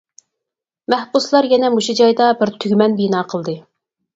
[0.93, 3.57] مەھبۇسلار يەنە مۇشۇ جايدا بىر تۈگمەن بىنا قىلدى.